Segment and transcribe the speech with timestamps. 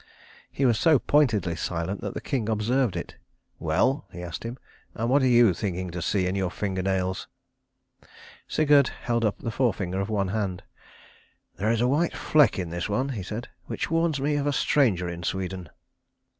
[0.51, 3.17] He was so pointedly silent that the king observed it.
[3.59, 4.57] "Well," he asked him,
[4.95, 7.27] "and what are you thinking to see in your finger nails?"
[8.47, 10.63] Sigurd held up the forefinger of one hand.
[11.57, 14.53] "There is a white fleck in this one," he said, "which warns me of a
[14.53, 15.69] stranger in Sweden."